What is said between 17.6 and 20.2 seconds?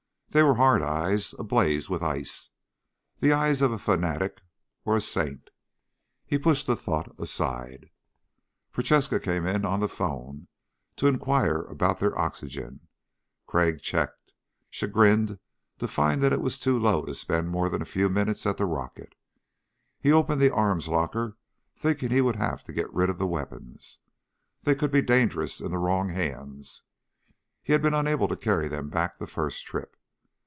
than a few minutes at the rocket. He